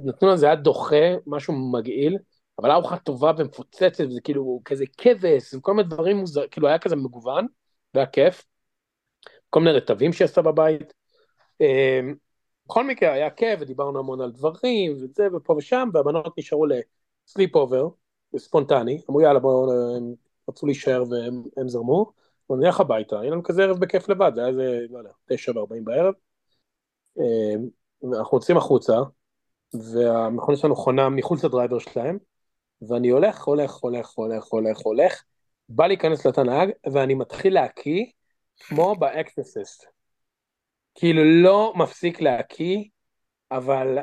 [0.00, 2.18] נתנו לנו, זה היה דוחה, משהו מגעיל,
[2.58, 6.96] אבל ארוחה טובה ומפוצצת, וזה כאילו כזה כבש, וכל מיני דברים מוזר, כאילו היה כזה
[6.96, 7.46] מגוון,
[7.94, 8.44] והיה כיף.
[9.50, 10.92] כל מיני רטבים שהיא עשתה בבית.
[11.60, 12.00] אה,
[12.66, 17.88] בכל מקרה היה כיף ודיברנו המון על דברים וזה ופה ושם והבנות נשארו ל-sleepover,
[18.36, 20.14] ספונטני, אמרו יאללה בואו, הם
[20.48, 22.12] רצו להישאר והם הם זרמו,
[22.52, 25.52] בואו נלך הביתה, היה לנו כזה ערב בכיף לבד, זה היה איזה, לא יודע, תשע
[25.56, 26.14] וארבעים בערב,
[27.18, 27.54] אה,
[28.02, 28.92] ואנחנו יוצאים החוצה,
[29.94, 32.18] והמכונית שלנו חונה מחוץ ל-driveway שלהם,
[32.88, 35.22] ואני הולך, הולך, הולך, הולך, הולך, הולך,
[35.68, 38.04] בא להיכנס לתא נהג, ואני מתחיל להקיא
[38.56, 39.86] כמו ב-Exorcist.
[40.94, 42.84] כאילו לא מפסיק להקיא,
[43.50, 43.98] אבל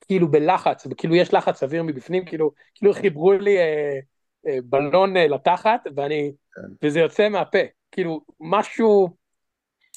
[0.00, 3.98] כאילו בלחץ, כאילו יש לחץ אוויר מבפנים, כאילו, כאילו חיברו לי אה,
[4.46, 6.86] אה, בלון אה, לתחת, ואני, כן.
[6.86, 7.58] וזה יוצא מהפה,
[7.94, 9.08] כאילו משהו,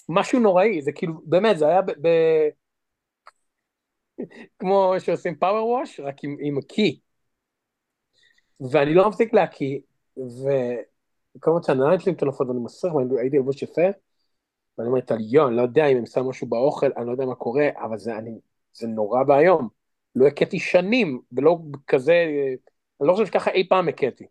[0.10, 1.91] משהו נוראי, זה כאילו, באמת, זה היה ב...
[1.91, 2.07] ב
[4.60, 6.99] כמו שעושים פאוור וואש, רק עם, עם הקי.
[8.71, 9.79] ואני לא מפסיק להקיא,
[10.17, 13.81] וכל הזמן שהנעליים שלי מטונפות ואני מסריח, והייתי לבוש יפה,
[14.77, 14.99] ואני אומר,
[15.31, 17.97] יו, אני לא יודע אם הם שמו משהו באוכל, אני לא יודע מה קורה, אבל
[17.97, 18.39] זה, אני,
[18.73, 19.69] זה נורא ואיום.
[20.15, 21.57] לא הכיתי שנים, ולא
[21.88, 22.25] כזה,
[23.01, 24.25] אני לא חושב שככה אי פעם הכיתי.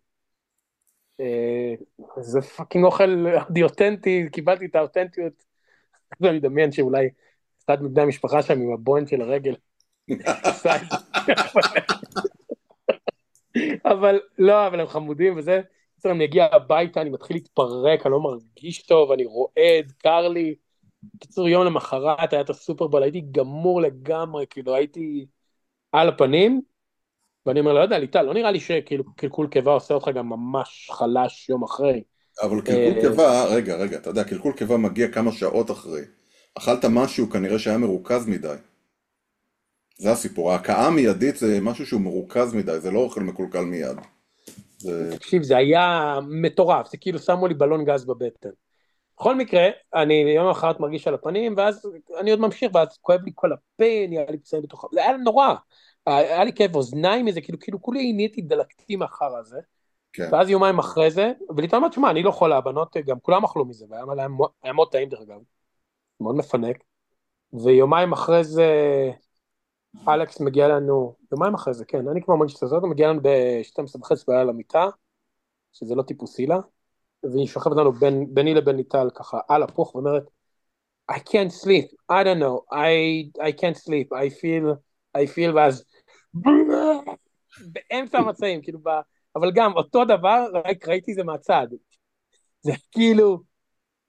[1.20, 1.74] אה,
[2.20, 5.44] זה fucking אוכל די אותנטי, קיבלתי את האותנטיות,
[6.20, 7.08] ואני מדמיין שאולי
[7.64, 9.54] אחד מבני המשפחה שם עם הבוהן של הרגל.
[13.84, 15.60] אבל לא, אבל הם חמודים וזה.
[15.98, 20.54] בסדר, אני אגיע הביתה, אני מתחיל להתפרק, אני לא מרגיש טוב, אני רועד, קר לי.
[21.14, 25.26] בקיצור, יום למחרת היה את ה-Super Bowl, הייתי גמור לגמרי, כאילו הייתי
[25.92, 26.60] על הפנים,
[27.46, 30.90] ואני אומר, לא יודע, ליטל, לא נראה לי שכאילו קלקול קיבה עושה אותך גם ממש
[30.92, 32.02] חלש יום אחרי.
[32.42, 36.02] אבל קלקול אה, קיבה, רגע, רגע, אתה יודע, קלקול קיבה מגיע כמה שעות אחרי.
[36.54, 38.54] אכלת משהו כנראה שהיה מרוכז מדי.
[39.98, 43.96] זה הסיפור, ההכאה המיידית זה משהו שהוא מרוכז מדי, זה לא אוכל מקולקל מיד.
[44.78, 45.16] זה...
[45.16, 48.48] תקשיב, זה היה מטורף, זה כאילו שמו לי בלון גז בבטן.
[49.16, 53.30] בכל מקרה, אני יום אחרת מרגיש על הפנים, ואז אני עוד ממשיך, ואז כואב לי
[53.34, 54.84] כל הפה, נהיה לי פצעים בתוך...
[54.92, 55.54] זה היה נורא.
[56.06, 59.60] היה לי כאב אוזניים מזה, כאילו, כאילו כולי נהייתי דלקתי מאחר הזה.
[60.12, 60.28] כן.
[60.32, 63.86] ואז יומיים אחרי זה, וליטל אמרת, שמע, אני לא חולה, הבנות גם כולם אכלו מזה,
[63.88, 64.28] והיה היה,
[64.62, 65.40] היה מאוד טעים דרך אגב,
[66.20, 66.76] מאוד מפנק.
[67.52, 68.70] ויומיים אחרי זה,
[70.08, 74.00] אלכס מגיע לנו, יומיים אחרי זה, כן, אני כבר מרגיש את הזאת, מגיע לנו ב-12
[74.00, 74.86] וחצי בעיה למיטה,
[75.72, 76.58] שזה לא טיפוסי לה,
[77.32, 80.22] והיא שוכבת לנו בין, ביני לבין ליטל ככה על הפוך, ואומרת,
[81.12, 81.86] I can't sleep.
[82.12, 82.56] I don't know.
[82.72, 84.08] I I can't sleep.
[84.12, 84.74] I feel
[85.16, 85.84] I feel ואז
[87.72, 88.88] באמצע המצעים, כאילו, ב...
[89.36, 91.66] אבל גם אותו דבר, רק ראיתי זה מהצד.
[92.60, 93.40] זה כאילו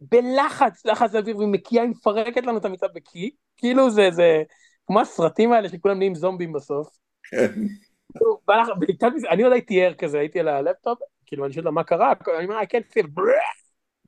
[0.02, 4.44] בלחץ, לחץ אוויר, ומקיאה היא מפרקת לנו את המצעד בקי, כאילו זה, זה
[4.88, 6.88] כמו הסרטים האלה שכולם נהיים זומבים בסוף.
[8.14, 8.40] כאילו,
[9.30, 12.46] אני עוד הייתי ער כזה, הייתי על הלפטופ, כאילו אני שואל לה מה קרה, אני
[12.46, 13.20] אומר, feel,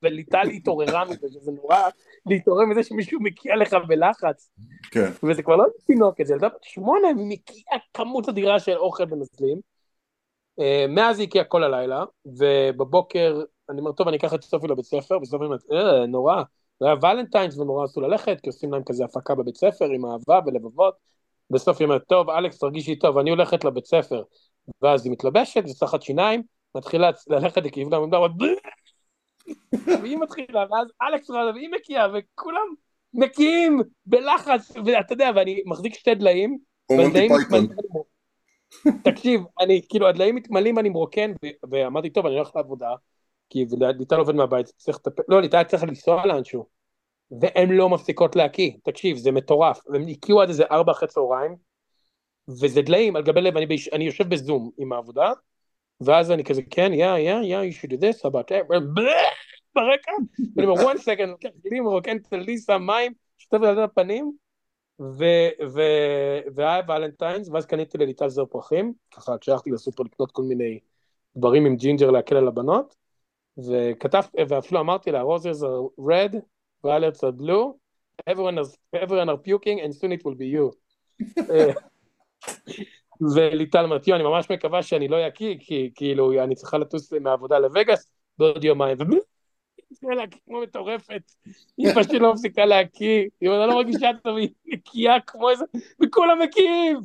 [0.03, 1.77] וליטל התעוררה מזה, שזה נורא
[2.25, 4.51] להתעורר מזה שמישהו מקיע לך בלחץ.
[4.91, 5.09] כן.
[5.23, 9.59] וזה כבר לא תינוקת, זה ילדה בת שמונה, היא מקיאה כמות אדירה של אוכל ונזלים.
[10.59, 14.85] אה, מאז היא הקיאה כל הלילה, ובבוקר אני אומר, טוב, אני אקח את סופי לבית
[14.85, 16.43] ספר, בסוף אני אומר, אה, נורא.
[16.79, 20.39] זה היה ולנטיינס ונורא עשו ללכת, כי עושים להם כזה הפקה בבית ספר עם אהבה
[20.45, 20.93] ולבבות.
[21.49, 24.23] בסוף היא אומרת, טוב, אלכס, תרגישי טוב, אני הולכת לבית ספר.
[24.81, 26.43] ואז היא מתלבשת, וצחת שיניים,
[26.75, 28.27] מתחילה ללכת לכיוון המדבר,
[30.01, 32.67] והיא מתחילה, ואז אלכס רעדה, והיא מקיאה, וכולם
[33.13, 36.57] מקיאים בלחץ, ואתה יודע, ואני מחזיק שתי דליים,
[36.91, 37.69] והדליים מתמלאים,
[39.03, 41.31] תקשיב, אני, כאילו, הדליים מתמלאים, אני מרוקן,
[41.71, 42.89] ואמרתי, טוב, אני הולך לעבודה,
[43.49, 43.65] כי
[43.99, 46.65] ליטל עובד מהבית, צריך לטפל, לא, ליטל צריך לנסוע לאנשהו,
[47.41, 51.55] והן לא מפסיקות להקיא, תקשיב, זה מטורף, הם הקיאו עד איזה ארבע אחרי צהריים,
[52.47, 55.31] וזה דליים על גבי לב, אני, ביש, אני יושב בזום עם העבודה,
[56.01, 58.73] ואז אני כזה, כן, יא, יא, יא, you should do this, about that,
[59.75, 60.11] ברקע,
[60.55, 64.31] ואני אומר, one second, לוקח כלים, מרוקן את הלי, שם מים, שוטף על הפנים,
[66.55, 70.79] והיה ולנטיינס, ואז קניתי לליטל זר פרחים, ככה כשהלכתי לסופר לקנות כל מיני
[71.35, 72.95] דברים עם ג'ינג'ר להקל על הבנות,
[73.57, 76.35] וכתב, ואפילו אמרתי לה, roses are red,
[76.83, 77.79] violets are blue,
[78.27, 80.71] everyone, is, everyone are puking and soon it will be you.
[83.35, 87.59] וליטל אמרת, יו, אני ממש מקווה שאני לא אקיא, כי כאילו אני צריכה לטוס מהעבודה
[87.59, 88.97] לווגאס בעוד יומיים,
[90.01, 91.21] היא להקיא כמו מטורפת,
[91.77, 95.65] היא פשוט לא מפסיקה להקיא, היא לא מרגישה טוב, היא נקייה כמו איזה,
[96.03, 96.99] וכולם מקיאים,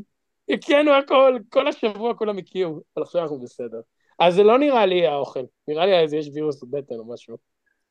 [0.48, 3.80] הקיינו הכל, כל השבוע כולם הקיאו, אבל עכשיו אנחנו בסדר.
[4.18, 7.36] אז זה לא נראה לי האוכל, נראה לי איזה יש וירוס בבטן או משהו.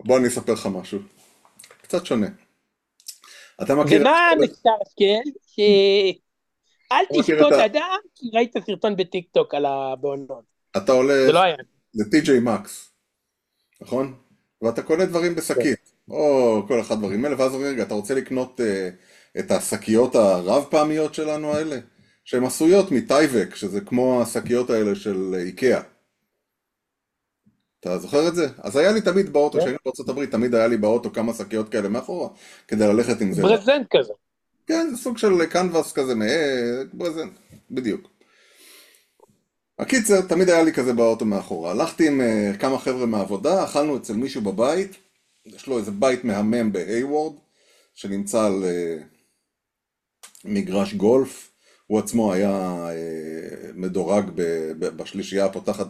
[0.06, 1.00] בוא אני אספר לך משהו,
[1.84, 2.28] קצת שונה.
[3.62, 4.02] אתה מכיר...
[4.02, 5.30] ומה מסתכל?
[5.48, 5.60] ש...
[6.92, 10.44] אל תשקוט אדם, כי ראית סרטון בטיק טוק על הבעונות.
[10.78, 11.26] אתה עולה...
[11.26, 11.56] זה לא היה.
[11.96, 12.92] לטי.ג'יי מקס,
[13.82, 14.14] נכון?
[14.62, 19.40] ואתה קונה דברים בשקית, או כל אחד דברים האלה, ואז רגע, אתה רוצה לקנות uh,
[19.40, 21.80] את השקיות הרב פעמיות שלנו האלה?
[22.26, 25.82] שהן עשויות מטייבק, שזה כמו השקיות האלה של איקאה.
[27.84, 28.48] אתה זוכר את זה?
[28.58, 31.90] אז היה לי תמיד באוטו, כשהיינו בארצות הברית, תמיד היה לי באוטו כמה שקיות כאלה
[31.90, 32.30] מאחורה,
[32.68, 33.42] כדי ללכת עם זה.
[33.42, 34.14] ברזנט כזה.
[34.68, 36.14] כן, זה סוג של קנבס כזה,
[36.94, 37.32] ברזנט,
[37.72, 38.10] בדיוק.
[39.80, 41.72] הקיצר, תמיד היה לי כזה באוטו מאחורה.
[41.72, 44.98] הלכתי עם uh, כמה חבר'ה מהעבודה, אכלנו אצל מישהו בבית,
[45.46, 47.34] יש לו איזה בית מהמם בהיוורד,
[47.94, 49.04] שנמצא על uh,
[50.46, 51.50] מגרש גולף.
[51.88, 54.42] הוא עצמו היה uh, מדורג ב,
[54.80, 55.88] ב, בשלישייה הפותחת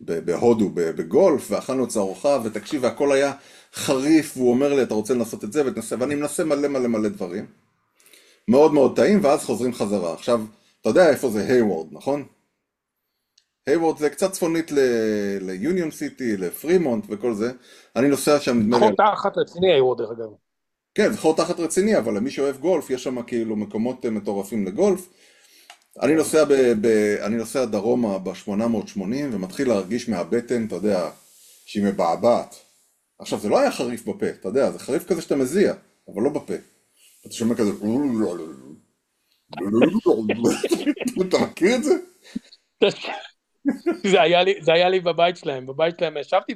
[0.00, 3.32] בהודו בגולף, ואכלנו אצל ארוחה, ותקשיב, והכל היה
[3.74, 7.08] חריף, והוא אומר לי, אתה רוצה לנסות את זה, ותנסה, ואני מנסה מלא מלא מלא
[7.08, 7.46] דברים.
[8.48, 10.14] מאוד מאוד טעים, ואז חוזרים חזרה.
[10.14, 10.40] עכשיו,
[10.80, 12.24] אתה יודע איפה זה היוורד, נכון?
[13.66, 14.72] היוורד זה קצת צפונית
[15.40, 17.52] ליוניון סיטי, לפרימונט וכל זה.
[17.96, 18.86] אני נוסע שם, נדמה לי...
[18.86, 20.28] חור תחת רציני היוורד דרך אגב.
[20.94, 25.08] כן, זה חור תחת רציני, אבל למי שאוהב גולף, יש שם כאילו מקומות מטורפים לגולף.
[26.02, 26.86] אני נוסע, ב, ב,
[27.20, 28.98] אני נוסע דרומה ב-880
[29.32, 31.10] ומתחיל להרגיש מהבטן, אתה יודע,
[31.66, 32.54] שהיא מבעבעת.
[33.18, 35.74] עכשיו, זה לא היה חריף בפה, אתה יודע, זה חריף כזה שאתה מזיע,
[36.08, 36.54] אבל לא בפה.
[37.26, 37.70] אתה שומע כזה...
[41.28, 41.94] אתה מכיר את זה?
[44.12, 46.54] זה היה לי, זה היה לי בבית שלהם, בבית שלהם ישבתי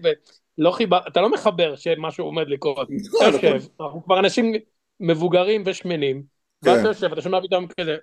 [0.58, 4.52] ולא חיבר, אתה לא מחבר שמשהו עומד לקרות, אתה יושב, אנחנו כבר אנשים
[5.00, 6.22] מבוגרים ושמנים,
[6.62, 7.96] ואתה יושב, אתה שומע פתאום כזה.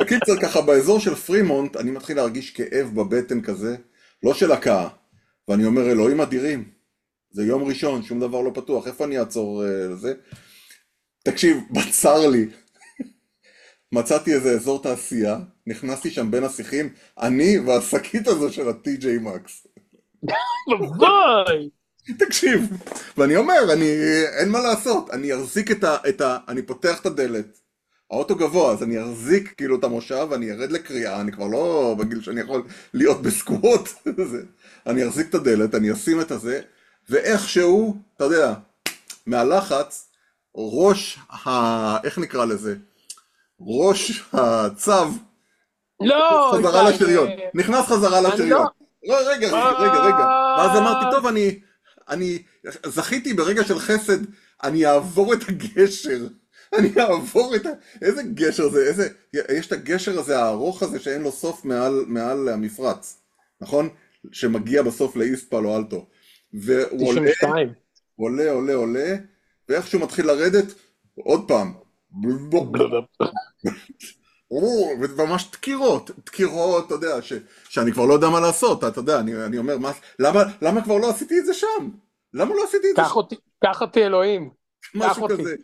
[0.00, 3.76] בקיצר ככה באזור של פרימונט אני מתחיל להרגיש כאב בבטן כזה,
[4.22, 4.88] לא של הקאה,
[5.48, 6.70] ואני אומר אלוהים אדירים,
[7.30, 10.14] זה יום ראשון, שום דבר לא פתוח, איפה אני אעצור לזה?
[11.24, 12.46] תקשיב, בצר לי,
[13.92, 16.88] מצאתי איזה אזור תעשייה, נכנסתי שם בין השיחים,
[17.20, 19.66] אני והשקית הזו של הטי.ג'יי מקס.
[21.00, 21.79] ביי!
[22.18, 22.68] תקשיב,
[23.16, 23.92] ואני אומר, אני,
[24.38, 26.38] אין מה לעשות, אני אחזיק את ה, את ה...
[26.48, 27.58] אני פותח את הדלת,
[28.10, 32.22] האוטו גבוה, אז אני אחזיק כאילו את המושב, אני ארד לקריאה, אני כבר לא בגיל
[32.22, 32.62] שאני יכול
[32.94, 33.88] להיות בסקווט,
[34.86, 36.60] אני אחזיק את הדלת, אני אשים את הזה,
[37.08, 38.54] ואיכשהו, אתה יודע,
[39.26, 40.08] מהלחץ,
[40.56, 41.50] ראש ה...
[42.04, 42.74] איך נקרא לזה?
[43.60, 44.92] ראש הצו
[46.00, 48.66] לא, חזרה לשריון, נכנס חזרה לשריון.
[49.04, 50.26] לא, רגע, רגע, רגע,
[50.58, 51.60] ואז אמרתי, טוב, אני
[52.10, 52.42] אני
[52.86, 54.18] זכיתי ברגע של חסד,
[54.62, 56.26] אני אעבור את הגשר.
[56.78, 57.70] אני אעבור את ה...
[58.02, 58.88] איזה גשר זה?
[58.88, 59.08] איזה...
[59.32, 63.20] יש את הגשר הזה הארוך הזה שאין לו סוף מעל, מעל המפרץ,
[63.60, 63.88] נכון?
[64.32, 66.06] שמגיע בסוף לאיסט פלו אלטו.
[66.52, 67.72] והוא עולה, 92.
[68.16, 69.16] עולה, עולה, עולה,
[69.68, 70.66] ואיך שהוא מתחיל לרדת,
[71.14, 71.72] עוד פעם.
[74.50, 77.32] וממש דקירות, דקירות, אתה יודע, ש,
[77.68, 80.98] שאני כבר לא יודע מה לעשות, אתה יודע, אני, אני אומר, מה, למה, למה כבר
[80.98, 81.88] לא עשיתי את זה שם?
[82.34, 83.16] למה לא עשיתי את זה שם?
[83.16, 84.50] אותי, קח אותי אלוהים.
[84.94, 85.34] משהו אותי.
[85.42, 85.54] כזה.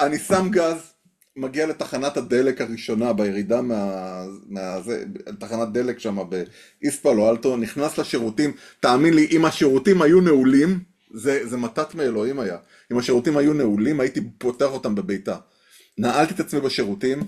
[0.00, 0.92] אני שם גז,
[1.36, 4.24] מגיע לתחנת הדלק הראשונה בירידה מה...
[4.46, 5.04] מה זה,
[5.38, 10.80] תחנת דלק שם באיסט פאלו אלטו, נכנס לשירותים, תאמין לי, אם השירותים היו נעולים,
[11.14, 12.56] זה, זה מתת מאלוהים היה.
[12.92, 15.36] אם השירותים היו נעולים, הייתי פותח אותם בביתה.
[15.98, 17.22] נעלתי את עצמי בשירותים,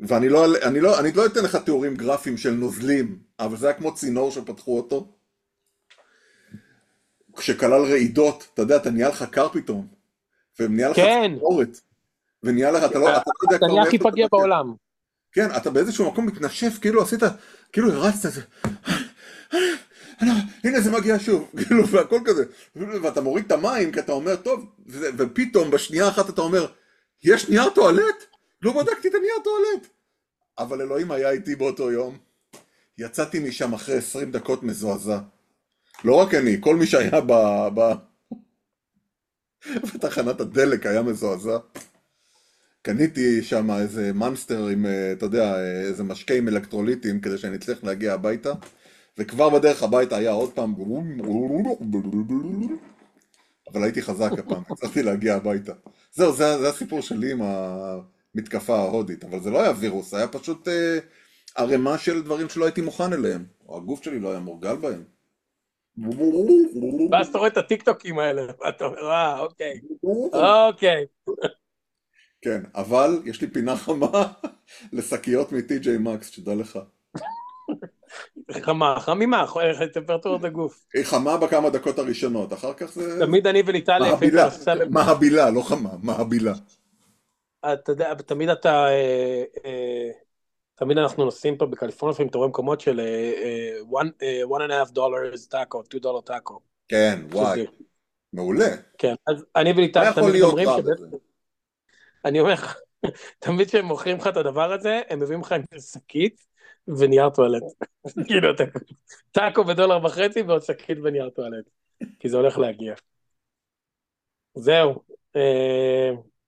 [0.00, 3.76] ואני לא, אני לא, אני לא אתן לך תיאורים גרפיים של נוזלים, אבל זה היה
[3.76, 5.12] כמו צינור שפתחו אותו.
[7.36, 9.86] כשכלל רעידות, אתה יודע, אתה נהיה לך קר פתאום.
[10.60, 11.22] ונהיה לך כן.
[11.28, 11.80] צמרמורת.
[12.42, 14.74] ונהיה לך, אתה לא, אתה לא יודע אתה נהיה הכי פגיע אתה- בעולם.
[15.32, 17.20] כן, אתה באיזשהו מקום מתנשף, כאילו עשית,
[17.72, 18.40] כאילו הרצת את זה.
[20.64, 22.44] הנה זה מגיע שוב, כאילו, והכל כזה.
[22.76, 24.66] ואתה מוריד את המים, כי אתה אומר, טוב,
[25.16, 26.66] ופתאום בשנייה אחת אתה אומר,
[27.24, 28.24] יש נייר טואלט?
[28.62, 29.88] לא בדקתי את הנייר טואלט.
[30.58, 32.18] אבל אלוהים היה איתי באותו יום.
[32.98, 35.20] יצאתי משם אחרי 20 דקות מזועזע.
[36.04, 37.32] לא רק אני, כל מי שהיה ב...
[37.74, 37.92] ב...
[39.94, 41.58] בתחנת הדלק היה מזועזע.
[42.82, 47.56] קניתי שם איזה מאנסטר עם, אה, אתה יודע, אה, איזה משקה עם אלקטרוליטים כדי שאני
[47.56, 48.52] אצליח להגיע הביתה
[49.18, 50.74] וכבר בדרך הביתה היה עוד פעם
[53.72, 55.72] אבל הייתי חזק הפעם, הצלחתי להגיע הביתה.
[56.12, 57.40] זהו, זה, זה הסיפור שלי עם
[58.34, 60.98] המתקפה ההודית, אבל זה לא היה וירוס, היה פשוט אה,
[61.56, 65.04] ערימה של דברים שלא הייתי מוכן אליהם, או הגוף שלי לא היה מורגל בהם.
[67.12, 69.80] ואז אתה רואה את הטיקטוקים האלה, ואתה אומר, אה, אוקיי,
[70.68, 71.04] אוקיי.
[72.42, 74.32] כן, אבל יש לי פינה חמה
[74.92, 76.78] לשקיות מטי.ג'יי מקס, שתדע לך.
[78.60, 80.86] חמה, חמימה, איך טמפרטורת הגוף.
[80.94, 83.20] היא חמה בכמה דקות הראשונות, אחר כך זה...
[83.26, 83.98] תמיד אני וליטל
[84.90, 86.54] מהבילה, לא חמה, מהבילה.
[87.64, 90.10] אתה יודע, תמיד אתה, אה, אה,
[90.74, 94.60] תמיד אנחנו נוסעים פה בקליפורניה, לפעמים אתה רואה מקומות של אה, אה, one אה, one
[94.60, 96.60] and a half dollars טאקו, two dollar טאקו.
[96.88, 97.66] כן, וואי,
[98.32, 98.66] מעולה.
[98.98, 101.16] כן, אז אני וליטל תמיד אומרים שבעצם, בזה?
[102.24, 102.78] אני אומר לך,
[103.38, 105.54] תמיד כשהם מוכרים לך את הדבר הזה, הם מביאים לך
[105.92, 106.46] שקית
[106.98, 107.62] ונייר טואלט.
[108.26, 108.48] כאילו,
[109.32, 111.64] טאקו בדולר וחצי ועוד שקית ונייר טואלט.
[112.20, 112.94] כי זה הולך להגיע.
[114.54, 115.02] זהו.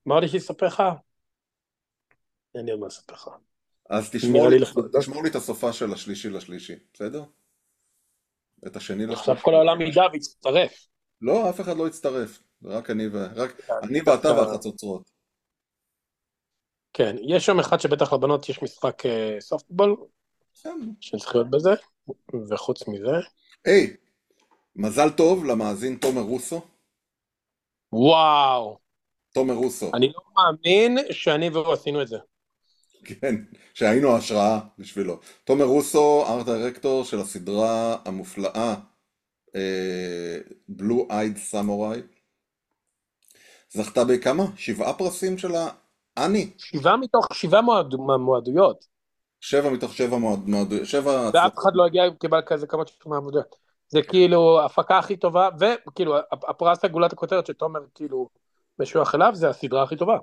[0.02, 0.82] אה, מה עוד יש לי לספר לך?
[2.54, 3.28] אין לי עוד מה לספר לך.
[3.90, 4.58] אז תשמור לי.
[5.00, 7.24] תשמור לי את הסופה של השלישי לשלישי, בסדר?
[8.66, 9.20] את השני לשלישי.
[9.20, 10.86] עכשיו כל העולם ידע ויצטרף.
[11.20, 12.42] לא, אף אחד לא יצטרף.
[12.64, 13.26] רק אני ו...
[13.34, 15.10] רק אני ואתה והחצוצרות.
[16.92, 19.96] כן, יש יום אחד שבטח לבנות יש משחק אה, סופטבול,
[20.62, 20.78] כן.
[21.00, 21.70] שצריך להיות בזה,
[22.50, 23.10] וחוץ מזה,
[23.64, 23.96] היי,
[24.76, 26.60] מזל טוב למאזין תומר רוסו.
[27.92, 28.78] וואו,
[29.32, 29.90] תומר רוסו.
[29.94, 32.18] אני לא מאמין שאני והוא עשינו את זה.
[33.04, 33.34] כן,
[33.74, 35.18] שהיינו השראה בשבילו.
[35.44, 38.74] תומר רוסו, ארט דירקטור של הסדרה המופלאה
[40.68, 42.00] בלו אייד סמוראי.
[43.70, 44.44] זכתה בכמה?
[44.56, 45.52] שבעה פרסים של
[46.16, 46.50] האני.
[46.58, 48.92] שבעה מתוך שבעה מועד- מועדויות,
[49.40, 50.38] שבע מתוך שבע מועד...
[50.46, 50.84] מועד...
[50.84, 51.30] שבע...
[51.34, 52.82] ואף אחד לא הגיע קיבל כזה כמה
[53.20, 53.56] מועדויות.
[53.88, 58.28] זה כאילו ההפקה הכי טובה, וכאילו הפרס הגולת הכותרת שתומר כאילו
[58.78, 60.18] משוייך אליו, זה הסדרה הכי טובה.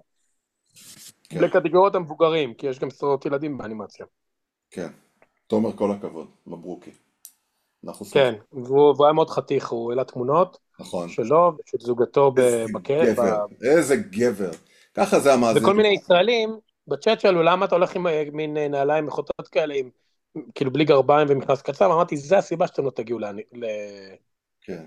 [1.30, 1.40] כן.
[1.44, 4.06] לקטגוריות המבוגרים, כי יש גם סדרות ילדים באנימציה.
[4.72, 4.88] כן.
[5.48, 6.28] תומר, כל הכבוד.
[6.48, 6.92] מברוקי.
[7.88, 8.64] אנחנו כן, והוא
[8.96, 11.10] והוא היה מאוד חתיך, הוא העלה תמונות נכון.
[11.10, 13.04] שלו ושל זוגתו בכלא,
[13.64, 14.52] איזה גבר.
[14.94, 15.64] ככה זה המאזין.
[15.64, 16.50] וכל מיני ישראלים
[16.88, 19.90] בצ'אט שאלו למה אתה הולך עם אה, מין אה, נעליים מחוטות כאלה, עם
[20.56, 23.66] כאילו בלי גרביים ומכנס קצר, אמרתי זה הסיבה שאתם לא תגיעו לאני- ל-
[24.62, 24.86] כן.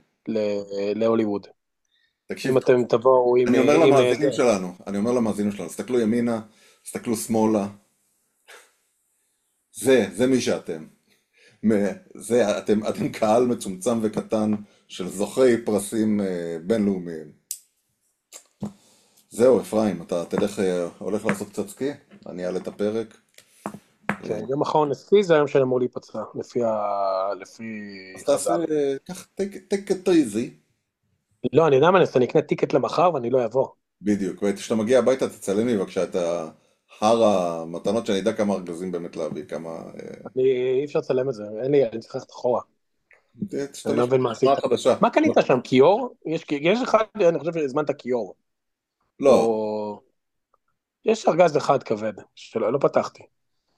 [2.35, 3.49] תקשיב, אם אתם תבואו עם...
[3.49, 4.37] אני אומר עם, אה, למאזינים זה.
[4.37, 6.41] שלנו, אני אומר למאזינים שלנו, תסתכלו ימינה,
[6.85, 7.67] תסתכלו שמאלה.
[9.73, 10.87] זה, זה מי שאתם.
[12.15, 14.51] זה, אתם, אתם קהל מצומצם וקטן
[14.89, 17.33] של זוכי פרסים אה, בינלאומיים.
[19.31, 21.91] זהו, אפרים, אתה תלך, אה, הולך לעשות קצת סקי?
[22.27, 23.17] אני אעלה את הפרק.
[24.23, 26.71] כן, יום אחרון לסקי זה היום שאני אמור להיפצע, לפי ה...
[27.41, 27.65] לפי...
[28.17, 28.65] אז תעשה, חז"ל.
[28.73, 29.27] אה, קח,
[29.75, 30.62] take it easy.
[31.53, 33.69] לא, אני יודע מה אני אקנה טיקט למחר ואני לא אבוא.
[34.03, 39.17] בדיוק, וכשאתה מגיע הביתה תצלם לי בבקשה את ההר המתנות, שאני אדע כמה ארגזים באמת
[39.17, 39.69] להביא, כמה...
[39.69, 40.43] אה, אני
[40.81, 42.61] אי אפשר לצלם את זה, אין לי, אני צריך ללכת אחורה.
[43.87, 44.49] אני לא מבין מה עשית.
[45.11, 45.61] קנית שם?
[45.65, 46.15] כיור?
[46.51, 48.35] יש אחד, אני חושב שהזמנת כיור.
[49.21, 50.01] לא,
[51.05, 53.23] יש ארגז אחד כבד, שלא לא פתחתי.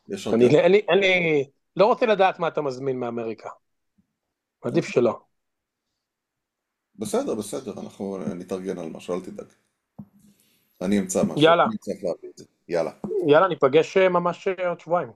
[0.08, 0.58] יש אני, הרבה.
[0.58, 1.44] אין לי, אין לי,
[1.76, 3.48] לא רוצה לדעת מה אתה מזמין מאמריקה.
[4.62, 5.20] עדיף שלא.
[6.98, 9.46] בסדר, בסדר, אנחנו נתארגן על משהו, אל תדאג.
[10.82, 11.40] אני אמצא משהו.
[11.42, 11.64] יאללה.
[11.64, 12.44] אני צריך להביא את זה.
[12.68, 12.90] יאללה.
[13.26, 15.08] יאללה, ניפגש אה, ממש אה, עוד שבועיים.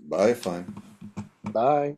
[0.00, 0.64] ביי, פיין.
[1.44, 1.94] ביי.